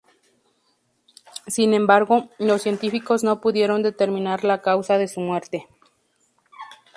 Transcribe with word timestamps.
Sin 1.45 1.75
embargo, 1.75 2.31
los 2.39 2.63
científicos 2.63 3.23
no 3.23 3.39
pudieron 3.39 3.83
determinar 3.83 4.43
la 4.43 4.59
causa 4.63 4.97
de 4.97 5.07
su 5.07 5.19
muerte. 5.21 5.67